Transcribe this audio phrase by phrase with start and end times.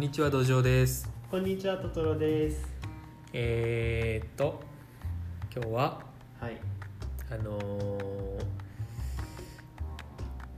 [0.00, 1.10] んにちは土壌です。
[1.30, 2.66] こんにちはトトロです。
[3.34, 4.62] えー、っと
[5.54, 6.00] 今日は
[6.40, 6.56] はい。
[7.30, 8.00] あのー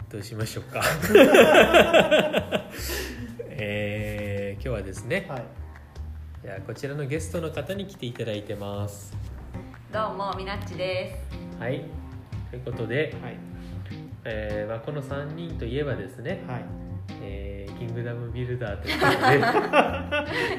[0.09, 0.81] どうしましょうか。
[3.49, 5.43] えー、今日はですね、はい。
[6.45, 9.13] じゃあこちらのゲストの方に来ていただいてます。
[9.93, 11.37] どうもみなっちです。
[11.59, 11.83] はい。
[12.53, 13.37] ということで、はい。
[14.25, 16.82] えーまあ、この3人といえばですね、はい
[17.23, 19.13] えーキングダムビルダーということ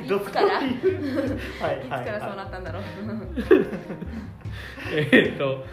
[0.03, 0.55] でどいつから？
[0.59, 0.88] はいいつ
[1.89, 2.05] はい。
[2.05, 2.83] からそうなったんだろう？
[4.91, 5.63] えーっと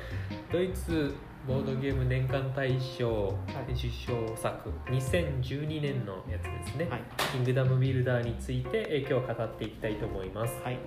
[0.53, 1.15] ドイツ
[1.47, 3.35] ボードゲーム年間大賞
[3.69, 3.73] い。
[3.73, 7.03] 受賞作2012年のやつですね、はい。
[7.33, 10.61] キングダムビルダーについて、えー今日語っていきたいと思います。
[10.63, 10.79] はい。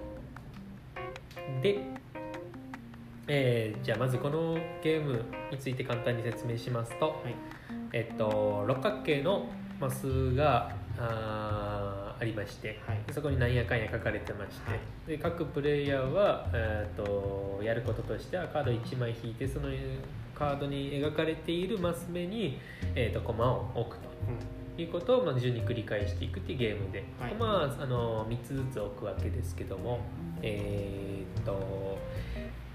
[1.62, 1.80] で、
[3.28, 7.36] えーじゃあまずこのゲームについて簡単に説明しますと、はい。
[7.92, 9.48] えっと六角形の
[9.84, 13.02] マスがあーありまして、はい。
[13.12, 14.80] そこになんやかんや書かれてまして、はい。
[15.08, 19.70] で各プレイヤーは、えー、とやることとしてはカード1枚引いてその
[20.34, 22.60] カードに描かれているマス目に、
[22.96, 27.32] えー、とコマを置くということを、まあ、順に繰り返していくっていうゲームで、はい。
[27.32, 30.00] コマはあの3つずつ置くわけですけども
[30.42, 31.98] えーっと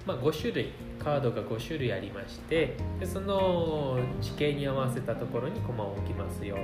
[0.06, 6.56] まあ、5種類カードが5種類ありましてでその地形に合わせたところに駒を置きますよ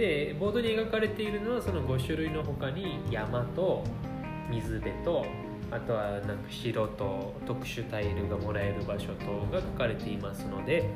[0.00, 3.84] でボードに描かれているのはその5種類の他に山と
[4.50, 5.26] 水辺と
[5.70, 10.88] あとはなんか城と特殊タイルがもらえる場所とが書かれていますので、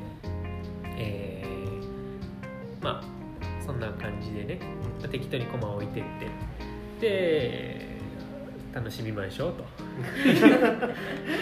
[0.97, 3.03] えーまあ
[3.63, 4.59] そんな感じでね
[4.99, 6.27] まあ適当に駒を置いてって。
[6.99, 7.85] で
[8.73, 9.63] 楽しみましょうと。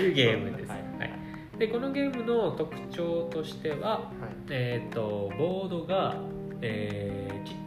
[0.03, 1.11] いうゲームです、ははい
[1.55, 1.59] い。
[1.59, 4.05] でこのゲームの特徴としては、はい。
[4.49, 6.17] えー、とボードが、
[6.61, 7.23] えー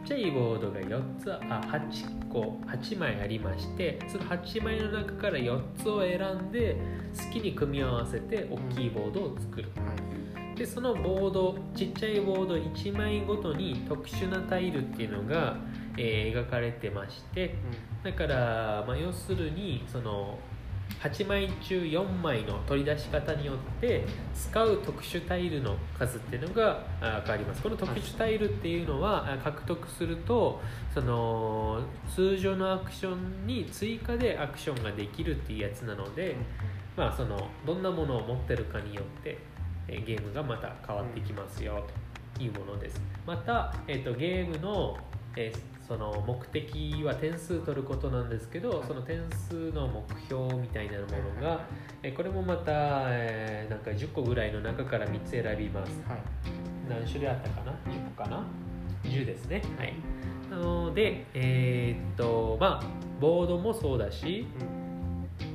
[0.07, 6.77] ちゃいボードが4つあ8個8枚ありましてその8枚の中から4つを選んで
[7.13, 9.69] 好きに組み合わせて大きいボードを作る。
[10.55, 15.57] でそのボードちっちゃいボード1枚ごとに特殊なタイルっていうのが、
[15.97, 17.55] えー描かれてまして
[18.03, 20.39] だから、まあ、要するにその
[21.01, 27.61] 8枚中4枚の取り出し方によって使う特殊タイルの数っていうのがあ変わります。
[27.61, 30.59] この特殊タイルっていうのはあ獲得すると
[30.93, 31.81] その
[32.13, 36.35] 通常のアクションに追加でアクションができるっていうやつなので、
[36.95, 39.37] まあ、そのどんなものを持ってるかによって
[39.87, 41.85] えーゲームがまた変わってきますよ
[42.35, 43.01] というものです。
[43.25, 44.97] また、えー、とゲームの,、
[45.37, 51.05] えーその目的は点数取ることなんですけどその点数の目標みたいなも
[51.39, 51.61] のが、
[52.03, 55.91] えーこれもまた、えーなんか10個ぐらいの中から3つ選びます。
[56.05, 56.19] はい。
[56.89, 58.43] 何種類あったかな？10個かな
[59.05, 59.61] ？10ですね。
[59.77, 59.93] はい。
[60.51, 62.83] なのでえーっとまあ
[63.21, 64.45] ボードもそうだし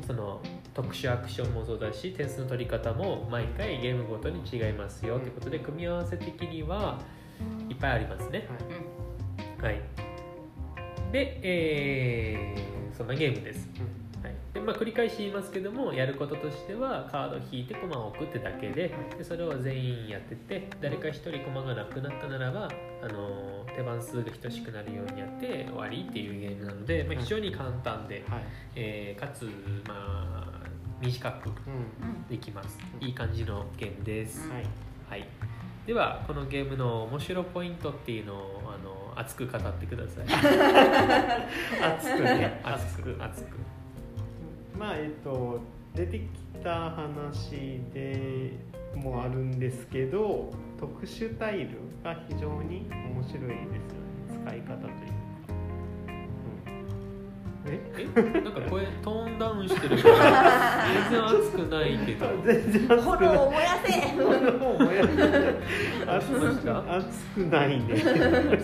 [0.07, 0.41] その
[0.73, 6.99] 特殊アクションもそうだし点数の取り方も毎回ゲームごとに違いますよということで組み合わせ的には
[7.69, 8.47] いっぱいありますね。
[8.49, 9.02] はい
[11.13, 13.69] で、えーそんなゲームです、
[14.23, 14.35] はい。
[14.53, 22.69] でまあ、繰り返し言いますけどもやることとしてはカード引いてコマを置くってだけででそれを全員やってって誰か1人コマがなくなったならば
[23.03, 28.43] あの手番数が等しくなるようにやって終わりっていうゲームなので、まあ、非常に簡単で、はい。
[28.77, 29.45] えーかつ、
[29.89, 30.53] まあ、
[31.01, 32.27] 短くうん。
[32.29, 32.79] できます。
[33.01, 34.67] いい感じのゲームです、はい。
[35.09, 35.27] はい、
[35.87, 40.27] ではこのゲームの面白ポイントっていうのをあの熱く語ってください。
[41.83, 42.61] 熱くね。
[42.65, 43.17] 熱く。
[43.21, 43.57] 熱く。
[44.79, 45.61] まあえっと
[45.95, 46.25] 出てき
[46.63, 48.53] た話で
[48.95, 53.81] もあるんですけど特殊タイルが非常に面白いですよね。
[54.45, 55.22] 使い方というか、うん、
[57.65, 57.81] え？
[57.97, 58.07] え？
[58.41, 62.27] なんか声トーンダウンしてるから全然熱くないけど。
[62.45, 63.01] 全然熱くない。
[63.03, 63.89] 炎を燃やせ。
[64.17, 64.27] も
[64.73, 67.85] う燃や熱しましたく熱くないね。
[67.95, 68.03] 熱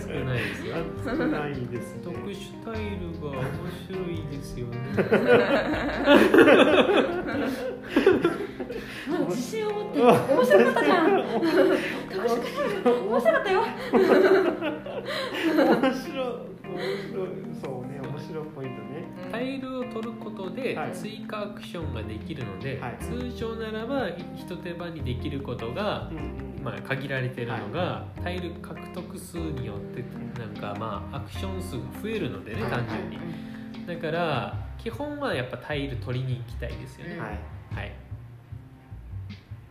[0.07, 0.75] くないですよ。
[1.05, 2.01] 熱くないですね。
[2.03, 3.41] 特殊タイルが面
[3.87, 4.75] 白いですよね。
[9.29, 10.01] 自信を持って。
[10.01, 10.09] 面
[10.45, 11.07] 白かったじゃん。
[11.09, 11.23] 楽
[12.29, 13.55] しかった面白かったよ。
[13.93, 16.49] 面白い。
[16.69, 16.77] 面
[17.09, 17.27] 白い。
[17.61, 17.88] そう
[18.29, 19.03] 白いポイントね。
[19.31, 20.91] タイルを取ることではい。
[20.93, 22.97] 追加アクションができるので、はい。
[22.99, 26.11] 通常ならば一手間にできることが
[26.63, 30.03] まあ、限られてるのが、タイル獲得数によって
[30.39, 33.19] なんかまあアクション数が増えるのでねはい単純に。
[33.87, 37.29] だから基本はやっぱタイル取りに行きたいですよね、はい。
[37.75, 37.91] はい。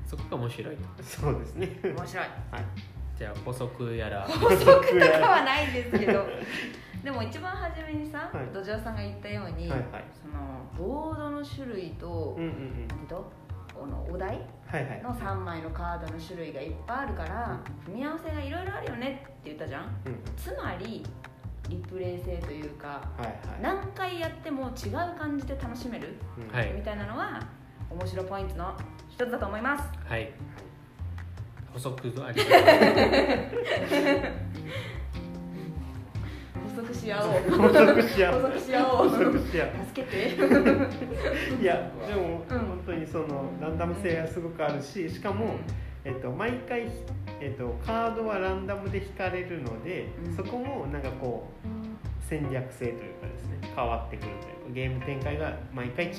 [0.06, 1.02] そこが面白いと。
[1.02, 1.78] そうですね。
[1.84, 2.26] 面白い。
[3.18, 4.22] じゃあ補足やら。
[4.22, 4.72] 補足と
[5.20, 6.26] かはないですけど。
[7.04, 8.46] でも一番初めにさ、はい。
[8.52, 10.04] 土壌さんが言ったように、はいはい。
[10.20, 13.06] そのボードの種類と、うんうんうん。
[13.06, 13.30] と
[13.74, 14.40] このお題？
[14.66, 15.02] はいはい。
[15.02, 19.84] の3枚のカードの種類がいっぱいあるから、組み合わせがいろいろあるよねって言ったじゃん？
[20.06, 21.04] うんつまり
[21.68, 23.36] リプレイ性というかはいはい。
[23.62, 26.54] 何回やっても違う感じで楽しめるうん。
[26.56, 27.40] はいみたいなのは
[27.90, 28.74] 面白ポイントの
[29.08, 29.84] 一つだと思います。
[30.06, 30.32] はい。
[31.72, 32.66] 補足ありがと補
[36.82, 37.58] 足し合おう。
[37.58, 38.40] 補足し合う。
[38.40, 39.10] 補足し合おう。
[39.88, 40.34] 助けて。
[41.62, 45.56] いやでも、うん本当にそのランダム性がすごくあるししかも、
[46.04, 46.88] えっと、毎回、
[47.40, 50.32] えっと、カードはランダムで引かれるので、うん。
[50.36, 51.68] そこもなんかこう
[52.20, 56.14] 戦略性というかですね変わってくるというかゲーム展開が毎回違う。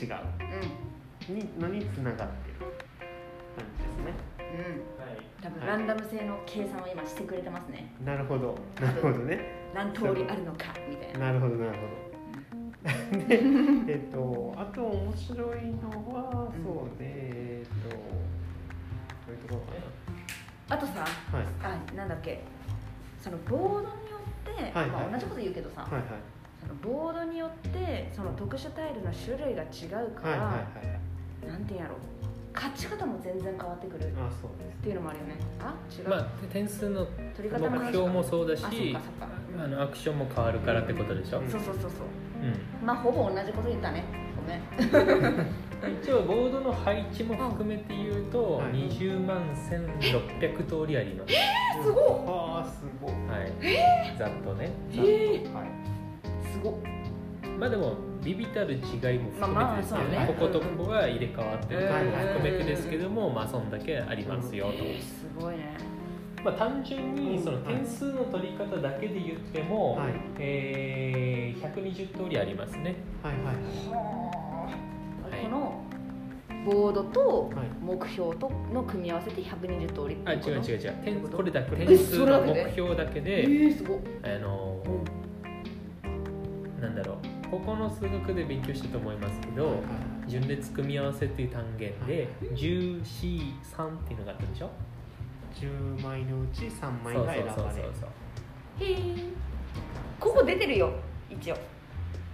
[1.29, 2.59] うにのにつながってる
[3.55, 4.28] 感じですね。
[4.57, 4.65] んうん。
[4.97, 5.19] はい。
[5.41, 7.93] 多分ランダム性の計算を今してくれてますね。
[8.03, 8.57] なるほど。
[8.81, 9.59] なるほどね。
[9.73, 13.41] 何通りあるのかみたいななるほどなるほどで
[13.87, 17.95] えっとあと面白いのはうんそうねえっとど
[19.27, 19.61] ういうところ
[20.69, 20.99] あとさか
[21.33, 21.47] なはい
[21.91, 22.43] あなんだっけ
[23.21, 23.91] そのボードによ
[24.41, 26.03] って、はいはいまあ、同じこと言うけどさ、はいはい
[26.59, 30.45] そのボードによってその特殊タイルの種類が違うから、はいは
[30.83, 30.93] いは
[31.45, 31.95] いなんていうんやろ
[32.53, 34.77] 勝ち方も全然変わってくるっあそうです。
[34.81, 35.35] ていうのもあるよね。
[35.59, 37.05] あ違う、うまあ点数の
[37.35, 38.97] 取り方の話目標もそうだし
[39.57, 41.49] あのアクションも変わるからってことでしょ、うん。
[41.49, 41.91] そうそうそうそう。
[42.41, 42.85] うん。
[42.85, 44.03] まあほぼ同じこと言ったね。
[44.35, 45.47] ごめん。
[46.01, 48.73] 一応ボードの配置も含めて言うと、はい。
[48.89, 51.33] 20万1600通りあります、
[51.83, 52.03] すごっ。
[52.27, 54.71] ああすごいはい、ざっとね。
[54.91, 55.67] えー、はい。
[56.51, 56.73] すごっ。
[57.57, 57.93] まあでも
[58.23, 60.27] ビビたる違いも含めてですけど、まあまあね。
[60.27, 65.77] こことここが入れ替わってるところも含めてですけども、うんまあそんだけありますよと、えー、すごいね。
[66.43, 70.13] まあ、単純にそのうん点数の取り方だけで言っても、はい。
[70.39, 72.95] えー120通りありますね。
[73.23, 73.55] はいはい。
[75.31, 75.43] はい。
[75.43, 75.83] この
[76.65, 77.67] ボードとはい。
[77.81, 80.93] 目標との組み合わせて120通りってあ違う違う違う。
[81.03, 82.63] 点これだけえ点数のそれだけで？
[82.65, 83.97] 目標だけえで、ー、すごっ。
[84.23, 84.77] あの
[86.81, 87.17] なんだろう
[87.49, 89.75] ここの数学で勉強したと思いますけど、はい。
[90.27, 93.03] 順列組み合わせっていう単元で 10C3 っ
[94.05, 94.69] ていうのがあったでしょ
[95.55, 97.55] ？10枚のうち3枚そうが選ばれる。
[97.55, 99.23] そうそうそうへえ
[100.19, 100.93] ここ出てるよ
[101.29, 101.55] 一応。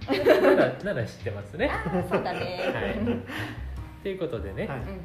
[0.06, 1.70] ならなら知ってますね。
[1.72, 4.02] ああそうだね、はい。
[4.02, 4.78] ということでね、はい。
[4.80, 4.88] うん。
[4.88, 4.96] うん。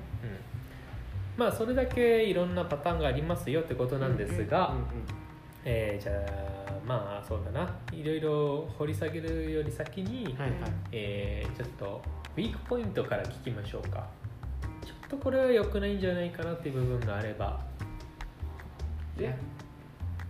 [1.37, 4.83] まあそれだけいろんなパターンがありますよってことなんですが、うんうん
[5.63, 6.13] えーじゃ
[6.67, 7.75] あまあそうだな。
[7.91, 10.71] いろいろ掘り下げるより先に、はいはい。
[10.91, 12.01] えーちょっと
[12.35, 14.07] ウィークポイントから聞きましょうか。
[14.85, 17.59] ちょっとこれは良くないんじゃないかなっていう部分があれば。
[19.19, 19.35] いや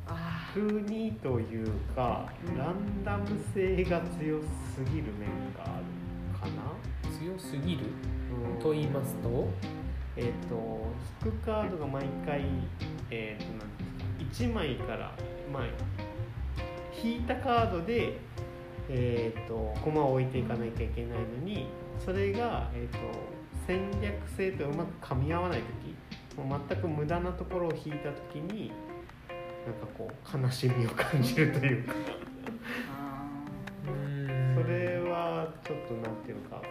[0.07, 6.73] あ風にというかうんランダム性が強すぎる面があるかな？
[7.17, 7.85] 強すぎる？
[8.53, 8.59] うん。
[8.59, 9.47] と言いますと？
[10.17, 10.85] えっ、と
[11.23, 12.43] 引くカードが毎回
[13.09, 13.70] えっ、となんですか
[14.31, 15.11] 1枚から
[15.51, 15.63] まあ
[17.03, 18.19] 引いたカードで
[18.89, 21.67] えっ、と駒を置いていかなきゃいけないのに
[22.03, 22.97] それが、えー、と
[23.65, 25.61] 戦略性とうまく噛み合わない
[26.35, 28.71] 時もう全く無駄なところを引いた時に
[29.65, 31.93] なんかこう悲しみを感じるというか
[34.55, 36.63] それはちょっとなんていうかこ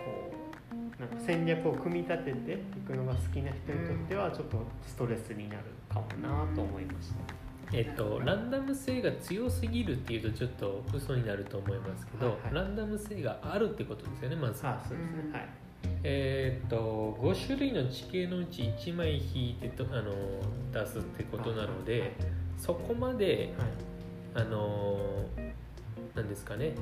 [0.73, 2.57] うなんか戦略を組み立ててい
[2.87, 7.50] くのが好きな人にとってはちょっとストレスになるかもなと思いました。
[7.73, 12.55] えっと、ランダム性が強すぎるっていうとちょっと嘘になると思いますけど、はいはい。
[12.55, 14.67] ランダム性があるってことですよねまず。
[14.67, 15.49] あそうですね、はい。
[16.03, 20.13] えーっと5種類の地形のうち1枚引いてとあの
[20.73, 22.15] 出すってことなので
[22.57, 23.69] そこまではい。
[24.33, 25.27] あの
[26.15, 26.73] なんですかね。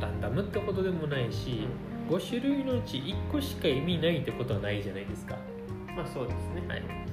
[0.00, 1.66] ランダムってことでもないし、
[2.08, 5.36] 5種類のうち1個しか意味ないってことはないじゃないですか。
[5.94, 6.66] まあそうですね。
[6.68, 7.07] はい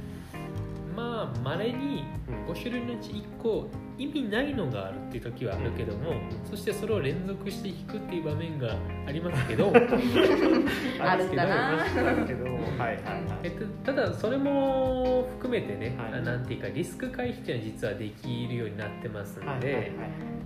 [0.96, 6.14] まあまれにうん5種類のうち1個意味ないのがあるっていう時はあるけども、
[6.50, 8.76] そしてそれを連続して引くっていう場面が
[9.08, 9.72] ありますけど
[11.00, 11.82] あるんだな。
[11.82, 12.98] あるけど、はいはいはい。
[13.44, 16.20] えっと、ただそれも含めてね、はい。
[16.20, 19.92] あなんていうかリスク回避っていうのは実はできるようになってますので、はいはいはい。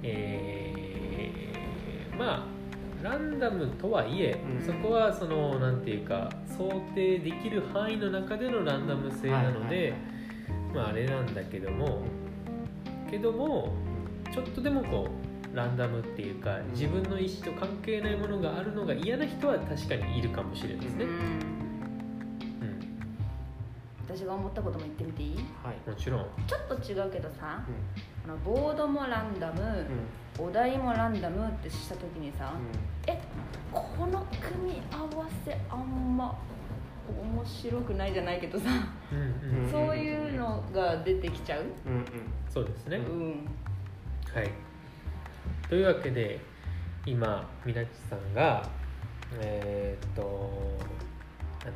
[0.03, 2.59] えーまあ
[3.01, 4.61] ランダムとはいえ、うん。
[4.61, 10.18] そこはそのなんていうか想定できる範囲の中でのランダム性なので、はいはい
[10.73, 12.03] まああれなんだけども
[13.09, 13.73] けども
[14.31, 15.07] ちょっとでもこ
[15.53, 21.11] うランダムっていうか自分の意思と関係ないものがあるのが嫌な人は確かにいるかもしれないですね、うん。
[21.11, 21.41] うん、
[24.07, 25.35] 私が思ったことも言ってみていい？
[25.63, 25.89] はい。
[25.89, 26.27] もちろん。
[26.45, 27.63] ちょっと違うけどさ
[28.27, 29.61] のボードもランダム、
[30.39, 30.45] うん。
[30.45, 33.19] お題もランダムってした時にさ、うえ
[33.73, 36.37] この組み合わせあんま
[37.09, 38.65] 面白くないじゃないけどさ、
[39.11, 39.65] うんうん。
[39.65, 42.05] うんそういうのが出てきちゃう、んうんうん。
[42.49, 43.47] そうですね、うん。
[44.33, 44.49] はい。
[45.67, 46.39] というわけで
[47.05, 48.67] 今みなちさんが
[49.39, 50.49] えーっと
[51.63, 51.73] あの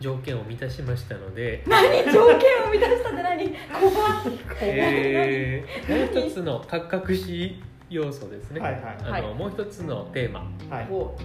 [0.00, 2.04] 条件を満たしましたので何？
[2.12, 3.44] 条件を満たしたって何？
[3.44, 10.40] 怖いえー もう一つの隠し要素ですね、はいはいあのはいもう一つのテーマ。
[10.74, 10.88] はい。
[10.90, 11.16] お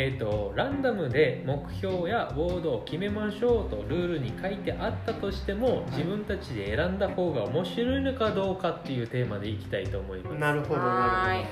[0.00, 10.38] えー、とランダムで目標やボードを決めましょうとルールに書いてあったとしても自分たちで選んだ方が面白いのかどうかっていうテーマでいきたいと思います。
[10.38, 11.02] なるほどなるほど。
[11.02, 11.46] ははいはい。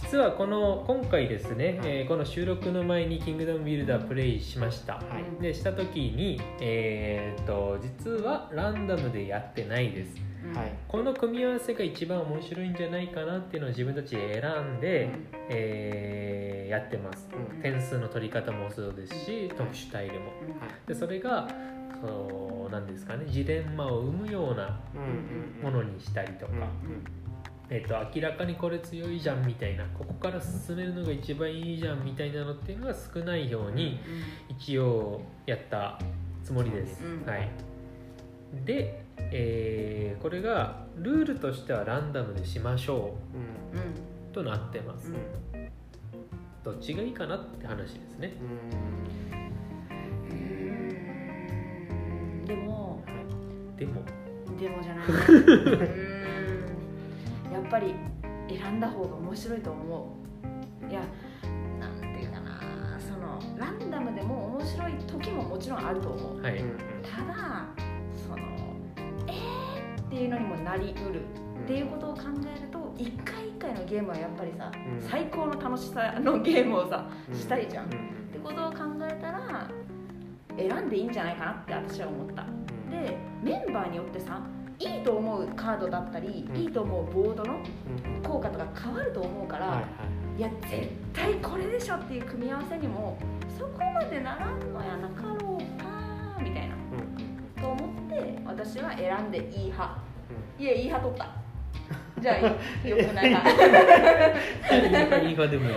[0.00, 1.76] 実はこの今回ですね、はい。
[1.84, 4.94] えーこの収録の前に「キングダムビルダー」プレイしました。
[4.94, 5.42] はい。
[5.42, 10.16] でした時に、えー、と実はランダムでやってないです
[10.54, 10.72] はい。
[10.86, 15.10] この組み合わせが一番面白いんじゃないかなっていうのを自分たちで選んで、
[15.50, 17.28] えーやってます。
[17.32, 17.62] うん。
[17.62, 20.32] 点数の取り方もそうですし特殊タイルも。
[20.86, 21.48] でそれが
[22.02, 27.04] そうなんですかねジレンマを生むようなうんうんものにしたりとか、うん
[27.70, 29.84] えっと明らかにこれ強いじゃんみたいな。
[29.98, 34.00] ここから進めるのが一番いいじゃんみたいなのっていうのが少ないように
[34.48, 35.98] 一応やった
[36.42, 37.50] つもりです、うんはい。
[38.64, 43.14] で、えーこれがルールとしてはランダムでしましょ
[43.72, 43.80] うん。
[43.80, 43.86] うん。
[43.88, 43.92] う
[44.32, 45.16] となってます、うん
[46.64, 48.34] どっちがいいかなって話ですね。
[50.30, 50.34] う
[52.44, 52.44] ん。
[52.44, 53.02] でも
[53.76, 54.02] でも。
[54.60, 55.06] でもじゃない。
[55.08, 55.12] う
[57.48, 57.52] ん。
[57.52, 57.94] やっぱり
[58.48, 60.16] 選んだ方が面白いと思
[60.86, 60.90] う。
[60.90, 61.00] いや
[61.80, 62.60] なんていうかな。
[62.98, 66.42] そのランダムでも面白い時ももちろんあると思う。
[66.42, 66.62] はい、
[67.02, 67.66] ただ
[70.08, 71.20] っていうのにもなりうる。
[71.64, 72.22] っていうことを考
[72.56, 75.06] えると一回一回のゲームはやっぱりさ、うん。
[75.06, 78.32] 最高の楽しさのゲームをさうんしたいじゃん、っうん。
[78.32, 79.68] てことを考えたら
[80.56, 82.42] 選んでいいんじゃないかなって私は思った。
[82.42, 82.90] うん。
[82.90, 84.40] でメンバーによってさ
[84.78, 86.56] いいと思うカードだったり、うん。
[86.56, 88.22] いいと思うボードのうん。
[88.22, 90.38] 効果とか変わると思うから、はいはい。
[90.38, 93.18] い、や絶対これでしょっていう組み合わせにも
[93.58, 95.57] そこまでならんのやなかろう
[97.60, 99.98] と思って私は選んでいい派。
[100.58, 101.38] ういやいい派取った。
[102.20, 102.42] じゃあい
[102.90, 103.50] よくない派。
[103.50, 105.76] いい派でもいい。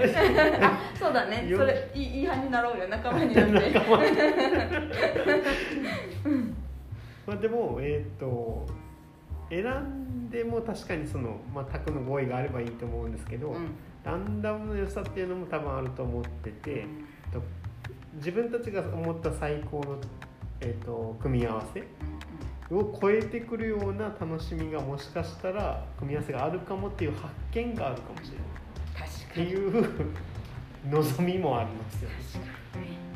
[0.97, 1.47] そうだね。
[1.47, 1.57] よ。
[1.59, 2.87] それいいいい派になろうよ。
[2.87, 3.51] 仲間になって。
[7.27, 8.65] まあでもえっ、と
[9.49, 13.75] 選んでも確かにその、まあ、卓の合意があればいいと思うんですけど、うん。
[14.03, 16.85] ランダムの良さっていうのも多分あると思ってて
[17.31, 17.41] と
[18.15, 19.97] 自分たちが思った最高の、
[20.61, 21.83] えー、と組み合わせ
[22.73, 28.45] を超えてくるような楽しみがもしかしたら組み合わせがあるかもっていう発見があるかもしれない。
[28.47, 29.47] っ確かに。
[29.47, 29.89] ていう
[30.89, 32.09] 望みもありますよ。
[32.09, 32.15] ね。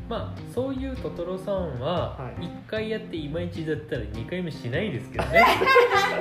[0.07, 2.43] まあそういうトトロさんははい。
[2.43, 5.43] 1回やっていまいちだったら2回目しないですけどね。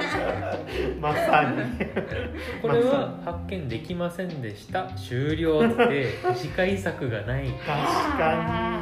[1.01, 1.87] まさに。
[2.63, 4.87] これは発見できませんでした。
[4.97, 7.49] 終了って次回作がない。
[7.49, 8.74] 確かに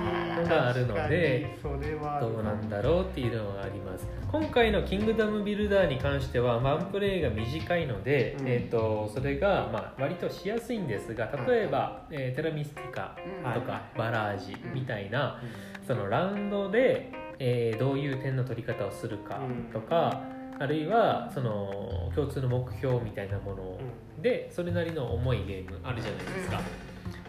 [0.53, 4.07] があるのでどうなんだろうっていうのがあります。
[4.31, 8.49] 今回の「キングダムビルダー」に関してはワンプレイが短いので、うん。
[8.49, 13.53] えー、とそれがまあ割としやすいんですが例えば、えーテラミスティカうん。
[13.53, 13.99] とか、はい。
[13.99, 14.75] バラージうん。
[14.75, 15.41] みたいな、
[15.87, 19.41] そのラウンドで、えーどういう点の取り方をするか
[19.73, 20.23] とか、
[20.63, 23.79] あるいはその共通の目標みたいなもの
[24.21, 26.61] でそれなりの重いゲームあるじゃないですか、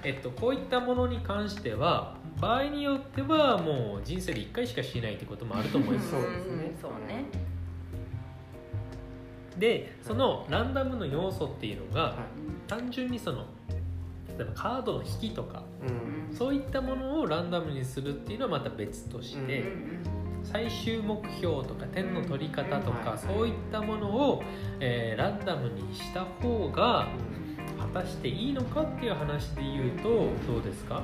[0.03, 6.11] えっと、こういったものに関しては場合によってはもう人生で1回しかしないってこともあると思います。
[6.11, 6.53] そうですね。
[6.67, 7.25] んそうね。
[9.57, 12.15] でそのランダムの要素っていうのがは
[12.67, 13.45] 単純にその
[14.37, 16.35] 例えばカードの引きとかいうん。
[16.35, 19.63] そういったものをランダムにするっていうのはまた別として、う
[20.43, 24.43] 最終目標とか点の取り方とか、うんそういったものを、
[24.81, 27.07] えーランダムにした方が
[27.93, 30.09] 果たしていいのかっていう話で言うと
[30.51, 31.03] どうですか？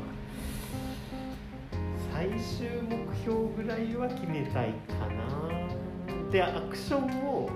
[2.19, 6.29] 最終目標ぐらいは決めたいかな。
[6.29, 7.49] でアクションも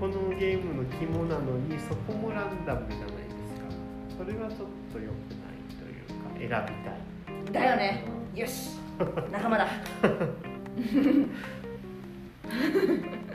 [0.00, 3.12] このゲームの肝なのにそこもランダムじゃないで
[4.08, 4.24] すか。
[4.24, 4.58] それがちょっ
[4.90, 7.52] と良くないというか選びたい。
[7.52, 8.04] だよね。
[8.34, 8.78] よし。
[9.30, 9.68] 仲間だ。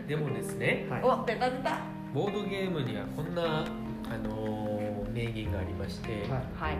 [0.07, 1.03] でもですねはい。
[1.03, 1.77] お出た出た。
[2.11, 6.41] ボードゲームにはこんな、あのー名言がありまして、はい。
[6.55, 6.77] はい。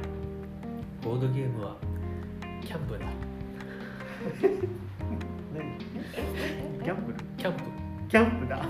[1.04, 1.76] ボードゲームは
[2.66, 3.06] キャンプだ。
[3.06, 3.29] 何
[6.84, 7.18] ギャンブル？
[7.38, 7.64] キャンプ。
[8.10, 8.62] キャンプだ。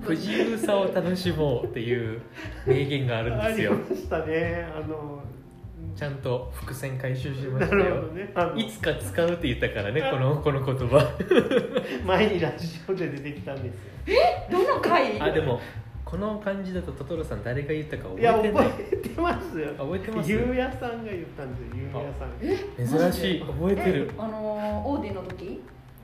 [0.00, 2.22] 不自由さを楽しもうっていう
[2.66, 3.74] 名言があるんありですよ。
[3.74, 4.66] ましたね。
[4.74, 5.22] あの
[5.94, 8.02] ちゃんと伏線回収しまなしたよ。
[8.12, 8.32] ね。
[8.34, 11.06] あのいつか使うって言ったからねこのこの言葉。
[12.06, 14.18] 前にラジオで出てきたんですよ。
[14.50, 15.20] どの回？
[15.20, 15.60] あでも
[16.08, 19.68] この感じだとトトロさん誰が言ったか覚いやえてない覚えてますよ。
[19.76, 20.30] 覚えてます？
[20.30, 23.12] ゆうやさんが言ったんですよゆうやさん。
[23.12, 23.40] 珍しい。
[23.40, 24.10] 覚えてる。
[24.16, 25.60] あのーオーディの時？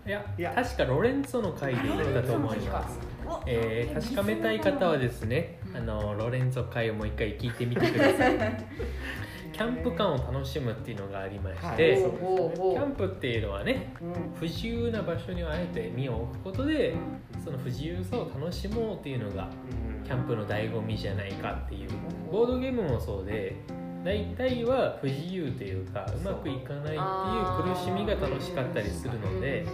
[0.06, 0.52] いやいや。
[0.54, 2.98] 確かロレンツォの回で言ったと思います。
[3.46, 8.36] えー確かめたい方はですねあのロレンツォ回をもう一回聞いてみてください
[9.54, 12.02] キャンプ感を楽しむっていうのがありまして、はい。
[12.02, 12.74] キほうほうほう。
[12.76, 14.12] ャンプっていうのはねうん。
[14.34, 16.94] 不自由な場所にあえて身を置くことで
[17.42, 19.48] その不自由さを楽しもうっていうのが
[19.88, 20.04] うん。
[20.04, 21.90] キャンプの醍醐味じゃないかっていう
[22.30, 23.56] ボードゲームもそうで
[24.04, 29.64] 大体は不自由というかうまくいかないっていう苦しみが楽しかったりするので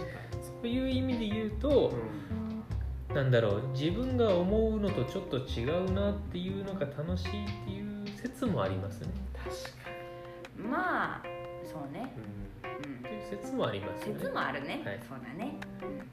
[0.41, 1.93] そういう意味で言うと
[3.13, 9.09] なんだろう自分が思うのとちょっと違うなっていうのが楽しいっていう説もありますね
[10.57, 11.21] まあ
[11.63, 12.13] そうね。
[12.17, 12.93] うん。
[12.93, 13.03] うん。
[13.03, 14.13] という説もありますね。
[14.19, 14.81] 説もあるね。
[14.85, 14.99] はい。
[15.07, 15.55] そうだね。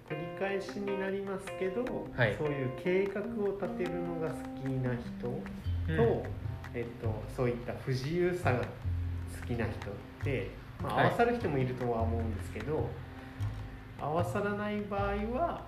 [0.09, 1.85] 繰り返しになりますけど、
[2.17, 2.37] はい。
[2.39, 5.29] そういう計画を立てるのが好きな人
[5.89, 5.97] うん。
[6.23, 6.27] と、
[6.75, 8.65] えっと、そういった不自由さが好
[9.47, 10.51] きな人って、
[10.83, 11.07] まあ、はい。
[11.07, 12.89] 合わさる人もいるとは思うんですけど、
[14.01, 15.03] 合わさらない場合
[15.37, 15.65] は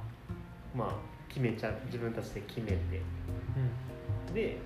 [0.75, 0.95] まあ
[1.29, 1.75] 決めちゃう。
[1.87, 2.77] 自分たちで決めて。
[4.33, 4.59] で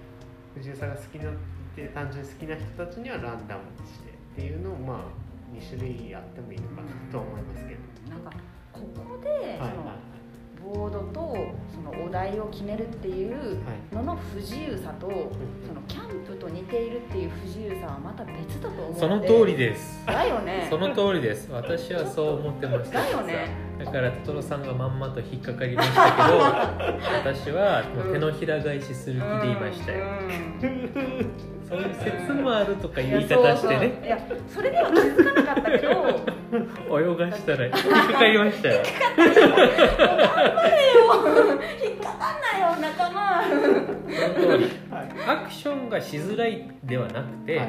[0.52, 1.30] 不自由さが好きな
[1.74, 4.98] って単純に好きな人たちにはランダムにしてっていうのをまあ
[5.52, 7.80] 2種類あってもいいのかなとは思いますけど。
[8.10, 8.30] なんか
[8.72, 9.28] ここで
[9.58, 10.13] はいその
[10.72, 11.36] ボードと
[11.72, 13.58] そのお題を決めるっていう
[13.92, 15.12] のの不自由さとそ
[15.74, 20.04] のキャンプと似ているっていう不自由さはまた別だと思うその通りです。
[20.06, 20.66] だよね。
[20.70, 21.50] その通りです。
[21.50, 23.00] 私はそう思ってました。
[23.00, 23.48] だよね。
[23.78, 26.38] だからトトロさんがまんまと引っかかりましたけど
[27.18, 30.06] 私はもう手のひら返しする気でいましたよ、
[31.68, 34.00] そういう説もあるとか言い方してね。
[34.04, 35.90] いやそれでは気づかなかったけど
[36.90, 37.78] 泳がしたら引っか
[38.12, 38.74] かりましたよ。
[38.76, 38.82] 引
[41.92, 42.66] っかかんないよ。
[42.80, 43.42] 仲間。
[43.44, 43.54] そ
[44.28, 45.04] の通りはい。
[45.26, 47.68] アクションがしづらいではなくて、はい。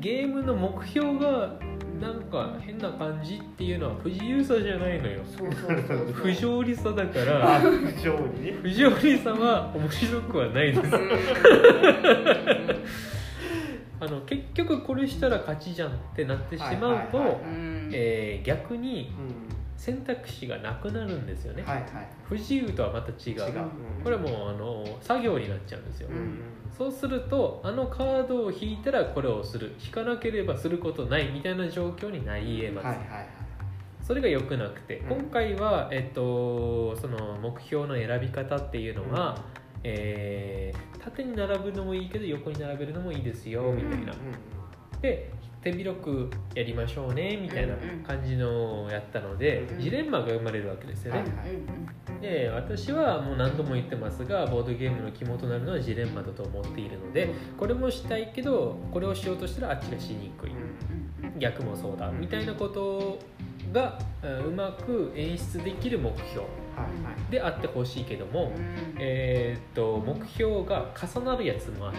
[0.00, 1.56] ゲームの目標が
[2.00, 5.24] なんか変な感じっていうのは不自由さじゃないのよ。
[5.36, 6.12] そうそうそうそう。
[6.12, 8.52] 不条理さだかあら不条理？
[8.52, 10.90] ね不条理さは面白くはないです
[14.00, 17.40] あの結局これしたら勝ちじゃんってなってしまうと
[18.44, 19.58] 逆にうん。
[19.78, 21.86] 選択肢がなくなるんですよね、はいはい。
[22.24, 23.38] 不自由とはまた違う。
[23.38, 23.64] 違う。
[24.02, 26.40] これはもうあの作業になっちゃうんですよ、うん。
[26.76, 29.76] そうするとあのカードを引いたらこれをする。
[29.80, 33.28] 引かなければすることないみたいな状況になり得ます、はいはいはい。
[34.02, 35.16] それが良くなくて、うん。
[35.20, 39.38] 今回は、えっと、その目標の選び方っていうのは、
[39.84, 44.12] えー縦に並ぶのもいいけど横に並べるのもいいですよみたいな、
[45.00, 47.74] で手広くやりましょうねみたいな
[48.06, 51.28] 感じのをやったので、うんジレンマが生まれるわけですよね、はい
[52.20, 60.50] で私はもう何度も言ってますがボードゲームの肝となるのはジレンマだと思っているのでこれもしたいけどこれをしようとしたらあっちがしにくい、
[61.38, 62.10] 逆もそうだ。
[62.10, 63.20] みたいなこと
[63.72, 66.40] がうんうまく演出できる目標。
[66.40, 66.67] はい
[67.30, 68.52] であってほしいけども、
[68.98, 71.98] えーっと目標が重なるやつもあって、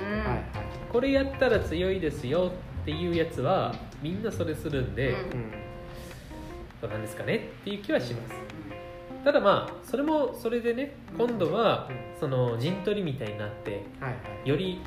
[0.92, 5.16] これやったら強いですよっていうやつはみんなそれするんで、
[6.82, 7.36] どうなんですかね？
[7.36, 8.36] っていう気はします。
[9.24, 11.90] ただまあそれもそれでね今度は
[12.20, 13.84] その陣取りみたいになって
[14.46, 14.82] より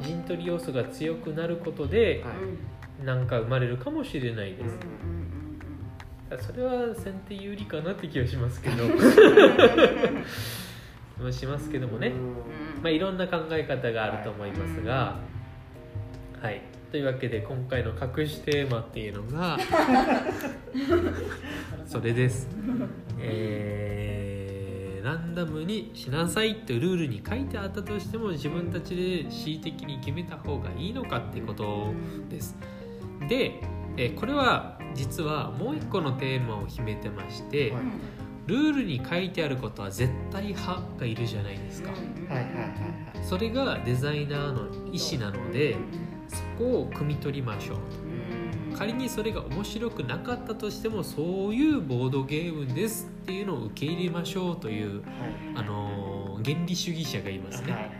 [0.00, 3.04] 陣取り要素が強くなることではい。
[3.04, 4.74] なんか生まれるかもしれないです。
[4.74, 5.17] うん
[6.36, 8.84] それは先手有利かなって気はしますけど。
[11.20, 12.12] まあしますけどもね、
[12.82, 15.16] まあ、いろんな考え方があると思いますが、
[16.40, 16.62] はい、
[16.92, 19.58] というわけで今回の隠しテーマっていうのが
[21.86, 22.48] それです。
[23.20, 24.08] えー
[25.00, 31.94] ランダムにしなさいってルールに書いてあったとしても自分たちで恣意的に決めた方がいいのかっていうこと
[32.28, 32.54] です。
[33.26, 33.60] で、
[33.96, 37.82] えーこれは実はもう一個のテーマを決めてまして、はい。
[38.46, 41.90] ルールに書いてあることは絶対派がいるじゃないですか。
[41.90, 42.72] はいはいはい
[43.22, 45.76] それがデザイナーの意思なので
[46.28, 47.78] そこを汲み取りましょう。
[48.76, 55.02] 仮にそれが面白くなかったとしてもそういうボードゲームですっていうのを受け入れましょうという、
[55.54, 57.90] あのー原理主義者がいますね。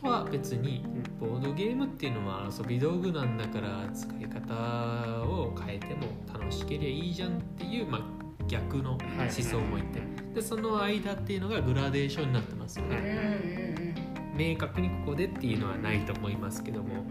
[0.00, 0.84] とは別に
[1.20, 10.00] ボードゲームっていうのは遊び道具なんだから使い方を変えても楽しければいいじゃんっていう、まあ、逆の思想もいて。
[10.34, 12.78] でその間っていうのがグラデーションになってます。
[12.78, 13.94] ようんうんね
[14.34, 17.04] 明確にここでっていうのはないと思いますけども。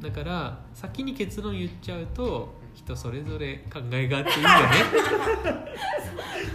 [0.00, 4.54] だから先に結論言っちゃうと人それぞれ考えがあっていいよね。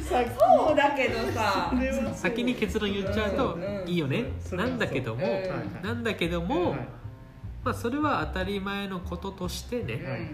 [0.03, 0.29] さっき。
[0.29, 1.73] そうだけどさ。
[2.13, 4.25] 先に結論言っちゃうとうんいいよね。
[4.51, 5.25] なんだけども
[5.81, 6.79] なんだけども、はい
[7.63, 10.33] まあ、それは当たり前のこととしてね、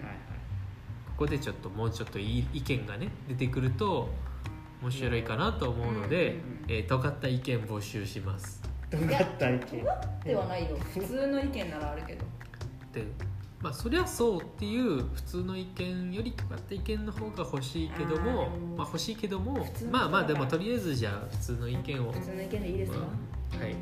[1.08, 4.08] ここでちょっともうちょっといい意見がね出てくると
[4.82, 8.62] 面白いかなと思うので、えー尖った意見募集します。
[8.90, 9.60] 尖った意見。
[10.24, 10.76] ではないよ。
[10.94, 12.24] 普通の意見ならあるけど。
[12.92, 13.04] で
[13.60, 23.72] まあそりゃそうっていう普通の意見より尖った意見の方が欲しいけどもまあ欲しいけどもまあまあでもとりあえずじゃあ普通の意見を、普通の意見でいいですか、うんはい。
[23.72, 23.78] ちょ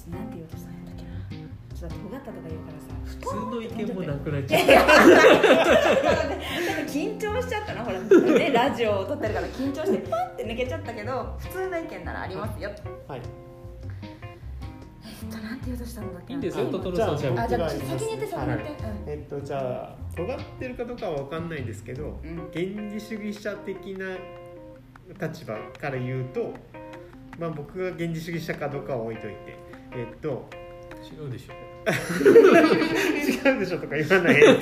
[0.00, 1.46] っとなんて言おうとしたんやったっけな。
[1.74, 12.70] ちょっと尖ったとか言うからさ普通の意見もなくなっいちゃやういやなんか緊張しちゃったなほら、ね、ラジオを撮ってるから緊張してパンって抜けちゃったけど普通の意見ならありますよ。
[13.08, 13.45] はい
[15.26, 16.32] となんて言おうとしたんだっけ？
[16.32, 16.68] いいんですよ。
[16.68, 18.74] あトトロさんじゃああじゃ先に言って先に言って、
[19.06, 22.20] えっとじゃあ尖ってるかどうかは分かんないですけど
[22.52, 24.16] 原理主義者的な
[25.28, 26.54] 立場から言うと
[27.38, 29.56] まあ僕が原理主義者かどうかは置いといて。
[29.92, 30.48] えっと
[31.02, 31.52] 違うでしょ。
[31.86, 34.56] 違うでしょとか言わない原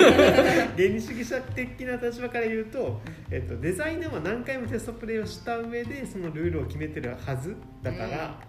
[0.77, 3.01] 理主義者的な立場から言うと、
[3.31, 8.39] えっと、デザイナーは何回もテストプレイをした上でそのルールを決めてるはずだから、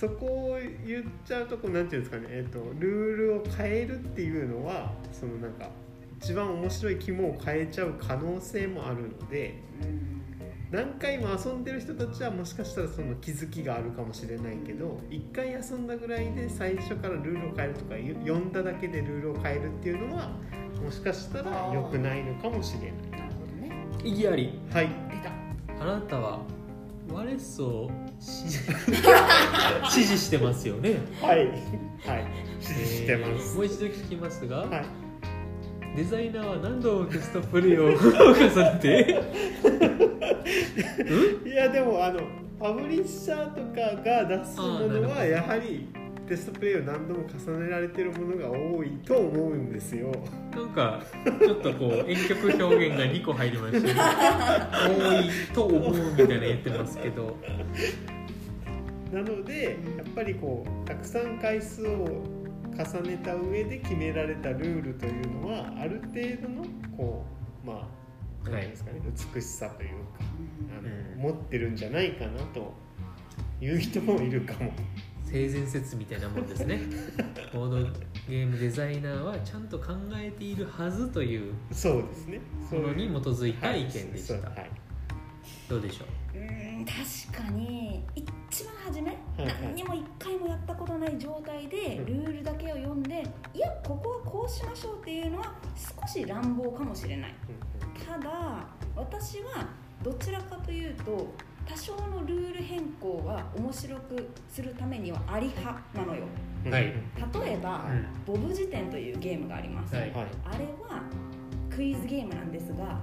[0.00, 5.68] そこを言っちゃうとこうなんていうんですかね、えっと、ルールを変えるっていうのはそのなんか
[6.18, 9.60] 一番面白い肝を変えちゃう可能性もあるので
[10.70, 20.30] 何回も遊んでる人たちはもしかしたらその気づきがあるかもしれないけど1回遊んだぐらいで最初からルールを変えるとかゆ読んだだけでルールを変えるっていうのは
[20.82, 22.92] もしかしたら良くないのかもしれない。
[23.10, 23.86] なるほどね。
[24.02, 24.58] 意義あり。
[24.72, 24.88] はい。
[25.10, 25.84] 出た。
[25.84, 26.40] あなたは
[27.12, 28.58] ワレスを支持
[29.90, 30.96] 支持してますよね。
[31.20, 31.38] はい。
[31.38, 32.24] はい。
[32.60, 33.30] 支持してます。
[33.32, 34.84] えーもう一度聞きますが、はい。
[35.96, 39.22] デザイナーは何度テストプレイを 重ねて？
[41.48, 42.20] いやでもあの
[42.58, 45.08] パブリッシャーとかが出すもあーなるほど。
[45.08, 45.88] のはやはり
[46.30, 50.12] テストプレイを何度も重ねられてるものが多いと思うんですよ。
[50.54, 51.02] なんか
[51.40, 53.94] ちょっとこう遠曲表現が2個入りましたね
[54.96, 57.36] 多いと思うみたいな言ってますけど
[59.12, 62.06] なのでやっぱりこうたくさん回数を
[62.78, 66.64] 重ねた上で決められたルールというのはある程度の
[66.96, 67.24] こ
[67.64, 67.88] うま
[68.44, 69.00] あ何ですかね、
[69.34, 69.96] 美しさというか
[70.78, 72.72] あの、うん持ってるんじゃないかなと
[73.60, 74.72] いう人もいるかも。
[75.30, 76.80] 性善説みたいなもんですね。
[77.54, 77.90] ボード
[78.28, 82.40] ゲームデザイナーはちゃんと考えているはずというそうですね。
[82.68, 84.70] そのに基づいた意見でした、はいはい。
[85.68, 86.38] どうでしょう？
[86.38, 89.62] うーん確かに一番初め、はいはい。
[89.62, 92.06] 何にも一回もやったことない状態でうん。
[92.06, 97.34] ルールだけを読んでいやここはこうしましょうっていうのは少し乱暴かもしれない。
[98.06, 98.66] ただ
[98.96, 99.68] 私は
[100.02, 101.32] どちらかというと
[101.70, 106.24] 多少のルール変更が面白くするためにはあり派なのよ。
[106.66, 106.82] うんはい。
[106.82, 106.92] 例
[107.52, 107.86] えば、
[108.26, 110.10] ボブ辞典というゲームがあります、はい。
[110.10, 111.02] はいあれは
[111.74, 113.00] クイズゲームなんですが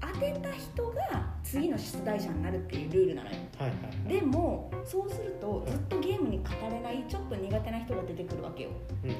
[0.00, 3.36] 当てた人が次の出題者になるっていうルールなのよ。
[3.58, 8.70] はいはいでもそうするとずっとゲームに語れないちょっと苦手な人が出てくるわけよ。
[9.02, 9.16] うんうん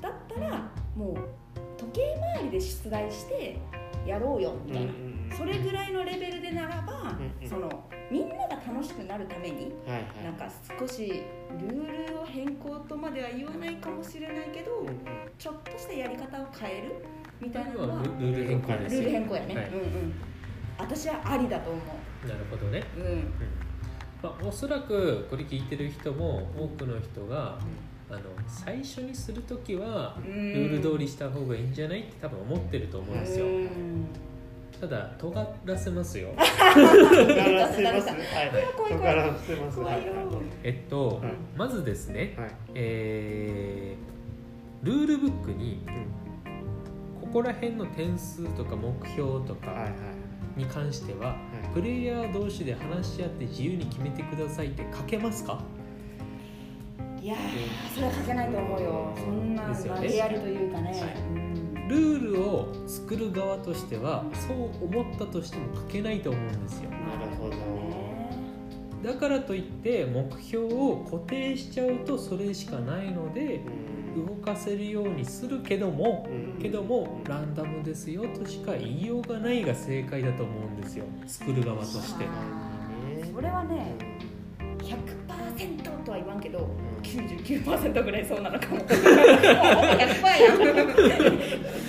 [0.00, 1.16] だったらもう
[1.76, 3.58] 時計回りで出題して
[4.06, 7.48] やろうよみたいな、うんうんそれぐらいのレベルでならば、うんうん。
[7.48, 10.24] そのみんなが楽しくなるためにはいはい。
[10.24, 10.46] なんか
[10.78, 11.22] 少し
[11.58, 14.96] ルールを変更とまでは言わないかもしれないけど、うんうん。
[15.38, 17.04] ちょっとしたやり方を変える
[17.40, 19.68] みたいなのはルルール変更ですよルール変更やね、はい。
[19.68, 20.14] うんうん。
[20.78, 21.80] 私はありだと思
[22.28, 23.32] なるほどね、ううん。
[24.22, 27.58] まあ、おそらくこれ聞いてる人も多くの人が
[28.10, 33.46] あの最初にする時はルルール通りした方がいいんじゃないって多分思ってると思うんですよ。
[33.46, 34.06] うん
[34.82, 38.08] ただ尖らせますよ尖らせます。
[38.08, 38.50] はい。
[38.88, 39.78] 尖らせます。
[39.78, 40.12] 怖いよ
[40.64, 42.50] えっと、はいまずですね、はい。
[42.74, 49.92] えールールブックにうんここら辺の点数とか目標とかはいはい
[50.56, 51.36] に関しては、はい。
[51.72, 55.62] プレイヤー同士で話し合って自由に決めてくださいって書けますか？
[57.22, 57.38] いやー
[57.94, 60.92] それは書けないと思うよそんなね投げやりというかね、
[61.88, 66.90] ルールを作る側としてはそう思ったとしても書けないと思うんですよ。
[66.90, 68.02] なるほどね。
[69.02, 74.26] だからといって目標を固定しちゃうとそれしかないのでうん。
[74.26, 76.62] 動かせるようにするけどもうん。
[76.62, 81.04] けどもランダムですよとしか言いようがないが正解だと思うんですよ。
[81.26, 82.26] 作る側として。
[83.34, 83.96] それはね
[85.62, 86.68] 100%とは言わんけど
[87.02, 88.78] 99%ぐらいそうなのかも。
[88.80, 90.06] 100%や
[90.54, 90.58] ん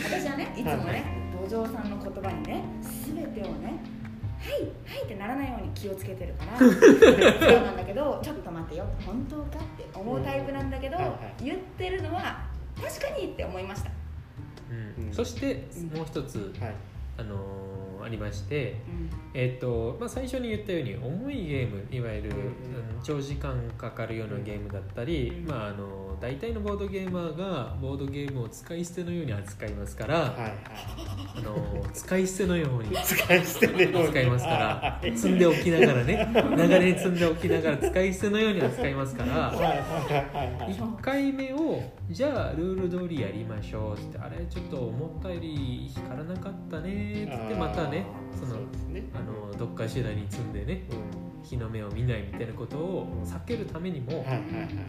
[0.03, 1.05] 私はねいつもはいね
[1.49, 2.63] 土壌さんの言葉にね
[3.05, 3.79] 全てをね
[4.39, 4.51] はい
[4.86, 11.43] はいってならないように気をつけてるから そうなんだけどちょっと待ってよ本当かって思うタイプなんだけど、はいはい。
[11.43, 12.43] 言ってるのは
[12.81, 13.91] 確かにって思いました、
[14.97, 15.05] うん。
[15.07, 15.13] うん。
[15.13, 15.97] そしてうん。
[15.97, 16.73] もう一つはい。
[17.17, 19.10] あのーありましてうん。
[19.34, 22.32] えっとまあ、最初に言ったように重いゲームいわゆる、
[23.03, 25.47] 長時間かかるようなゲームだったり、うん。
[25.47, 30.54] まあ、あの大体のボードゲーマーがボードゲームを使い捨てのように扱いますから、はいはい。
[31.38, 34.10] あの使い捨てのように 使い捨てるように。
[34.10, 35.17] 使いますからはい。
[35.17, 48.06] 積んでおきながらね流れに積んでおきながら使い捨てのように扱いますからはいはいはいはい1回目をじゃあルール通りやりましょうってあれちょっと思ったより光らなかったねってまたね
[48.39, 48.56] その
[48.89, 49.04] ね。
[49.15, 54.25] あのどっかしらに積んでねうん日の目を見ないみたいなことを避けるためにも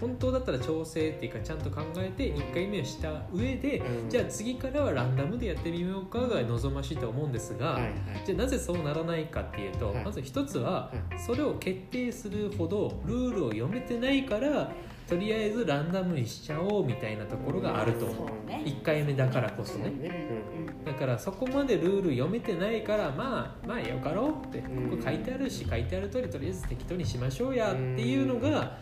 [0.00, 4.10] 本当だったら調整っていうかちゃんと考えて1回目をした上でうん。
[4.10, 7.78] じゃあ次からはランダムでやってみようかが望ましいと思うんですが
[8.24, 10.04] じゃあなぜそうならないかっていうとはい。
[10.04, 14.72] まず一つははそれを決定するほどルールを読めてないから
[15.08, 18.16] とりあえずランダムにしちゃおうみたいなところがあると思う。
[18.16, 18.62] そうね。
[18.66, 19.88] 1回目だからこそね。
[19.88, 24.58] うんだからそこまでルール読めてないからまあまあよかろうって。
[24.58, 24.98] こうん。
[24.98, 28.78] こ書いてあるし書いてある通りとりあえず適当にしましょうやっていうのが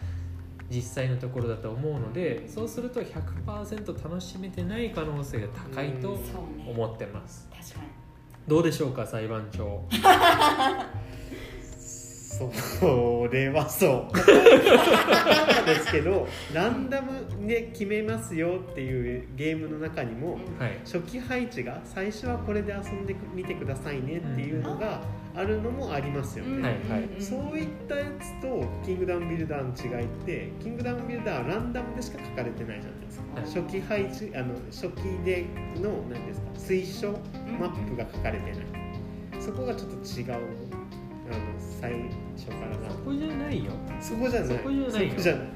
[0.71, 6.19] 実際のところだと思うのでそうすると100%楽しめてない可能性が高いと
[6.67, 7.49] 思ってます。
[7.51, 7.89] 確かに。
[8.49, 9.85] どうでしょうか裁判長
[12.53, 14.17] それはそう。
[15.67, 20.79] ですけどランダムで決めますよっていうゲームの中にもはい。
[20.85, 25.01] 初期配置が最初はこれで遊んでみてくださいねっていうのが
[25.35, 27.23] あるのもありますよね、はいはい。
[27.23, 33.45] そういったやつとキングダムビルダーの違いってキングダムビルダーはランダムでしか書かれてないじゃないですか、はい。
[33.45, 37.13] 初期配置あの初期での何ですか推奨
[37.59, 38.63] マップが書かれてない、
[39.41, 41.41] そこがちょっと違うあの
[41.81, 41.93] 最
[42.37, 43.73] 初からなそこじゃないよ。
[44.01, 44.49] そこじゃない。
[44.49, 45.11] そこじゃないよ。
[45.11, 45.47] そこじゃない。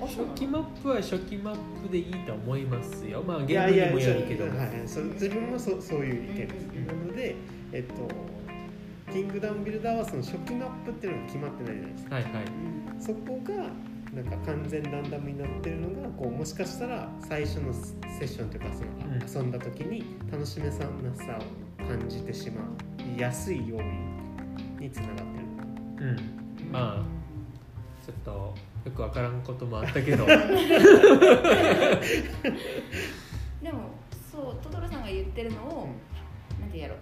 [0.00, 3.22] 初期マップは初期マップでいいと思いますよ。
[3.26, 4.68] まあいゲームにやいやもよるけどはいはい。
[4.86, 7.36] そ自分もそうそういう意見です、うんなので
[7.72, 8.08] えっと
[9.12, 12.14] キングダムビルダーはその初期マップっていうのが決まってないじゃないですか。
[12.14, 12.32] はいはい。
[13.00, 13.54] そこが
[14.14, 17.80] なんか完全ランダムになってるのがこうもしかしたら最初のセ
[18.24, 18.66] ッションというか
[19.26, 22.62] その遊んだ時に楽しめさなさを感じてしま
[23.16, 25.47] いやすい要因につながってる
[26.00, 26.16] うん。
[26.72, 27.02] まあ
[28.04, 28.30] ちょっと
[28.84, 30.24] よくわからんこともあったけど。
[33.62, 33.80] でも
[34.30, 35.88] そうトトロさんが言ってるのを、
[36.60, 36.94] なんてやろ。
[36.94, 36.98] う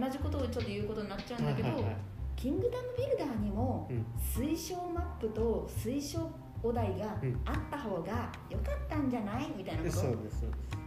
[0.00, 1.96] 同じことをちょっと言うことになっちゃうんだけど、はいはいはい。
[2.36, 4.04] キングダムビルダーにもうん。
[4.20, 6.30] 推奨マップと推奨
[6.62, 7.40] お題がうん。
[7.44, 9.50] あった方が良かったんじゃない？
[9.56, 9.94] みたいなこと。
[9.94, 10.77] そうですそうです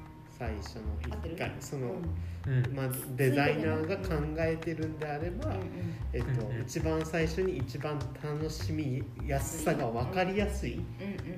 [0.41, 0.81] 最初の
[1.13, 1.35] 合ってる？
[1.35, 1.91] 一回その、
[2.47, 2.75] うん。
[2.75, 5.53] まあ、デザイナーが考えてるんであれば、
[6.13, 10.81] えっと一番最初に一番楽しみやすさが分かりやすい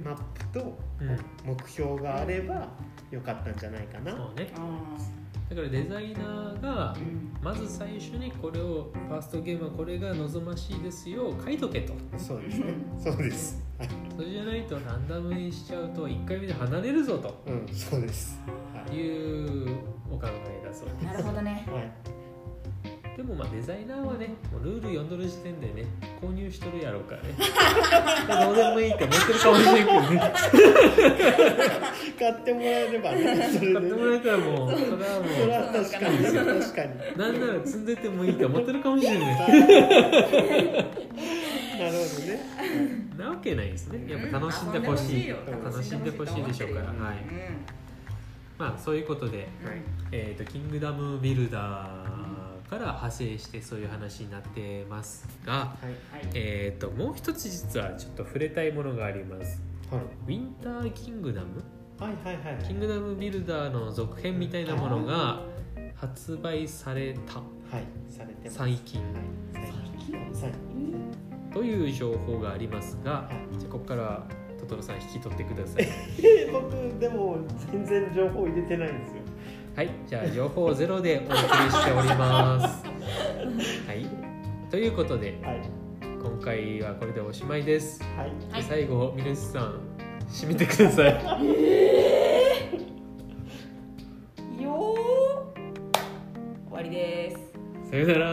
[0.06, 0.16] マッ
[0.52, 1.20] プとうん。
[1.46, 2.70] 目標があれば
[3.12, 4.50] よかったんじゃないかな、そうね。
[4.56, 4.98] あ
[5.50, 6.96] だからデザイナーが
[7.42, 11.94] まず最初にこれをファーストゲームはこれが望ましいですよ書いとけと。
[12.18, 12.74] そうですね。
[13.04, 13.62] そうです。
[13.78, 13.90] はい。
[14.16, 17.44] それじゃないとランダムにしちゃうと1回目で離れるぞと。
[17.46, 18.40] うんそうです。
[18.48, 18.54] は
[18.92, 19.78] いいう
[20.12, 20.90] お考えだそう。
[20.90, 21.66] ですなるほどね。
[21.72, 21.92] はい。
[23.16, 25.86] でもまあデザイナーはねもうルール読んどる時点でね
[26.20, 27.30] 購入しとるやろうからね。
[28.46, 30.34] どうでもいいって思ってるかもしれんけどね。
[32.18, 36.92] 買ってもらえればねそれ買ってもらでえたらもうそれはそれもは確かに確かに。
[37.16, 39.36] うなんなら積んでてもいいって思ってるかもしれない。
[39.38, 39.54] なる
[41.92, 42.40] ほどね。
[43.18, 44.12] なわけないですね。
[44.12, 45.28] やっぱ楽しんでほしい。
[45.28, 45.38] よ。
[45.64, 46.88] 楽しんでほしいでしょうから。
[46.88, 47.83] はい
[48.58, 49.48] まあそういうことではい。
[50.12, 55.86] えー、とキングダムビルダーから派生してそういう話になってますが、はい。
[55.86, 56.32] はい。
[56.34, 59.62] えー、ともう一つ実はちょっと触れたいものがあります。
[59.92, 60.02] はい。
[60.02, 61.64] ウィンターキングダム
[62.00, 62.56] はいはいはい。
[62.56, 65.42] はいキングダムビルダーの続編みたいなものが
[65.96, 67.36] 発売された。
[67.36, 67.42] は
[67.80, 67.84] い。
[68.10, 68.58] されてます。
[68.58, 69.02] 最近。
[69.02, 69.12] はい。
[70.34, 70.64] 最近？
[71.54, 73.60] という情報がありますがはい。
[73.60, 74.24] じゃあここから
[74.74, 75.88] トロさん引き取ってください。
[76.52, 77.38] 僕でも
[77.72, 79.22] 全然情報入れてないんですよ。
[79.76, 81.40] はいじゃあ情報ゼロでお送り
[81.72, 82.84] しております。
[83.88, 84.08] はい
[84.72, 85.62] ということで、はい、
[86.02, 89.80] 今回はこれでおしまいです、はい、で最後みるさん
[90.28, 91.22] 締めてください。
[91.44, 95.54] えー、よ
[96.68, 97.38] 終わりです。
[97.92, 98.33] さよなら。